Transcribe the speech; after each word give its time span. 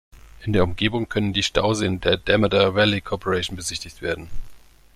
In 0.43 0.51
der 0.53 0.63
Umgebung 0.63 1.09
können 1.09 1.31
die 1.31 1.43
Stauseen 1.43 2.01
der 2.01 2.17
Damodar 2.17 2.73
Valley 2.73 3.01
Corporation 3.01 3.55
besichtigt 3.55 4.01
werden. 4.01 4.31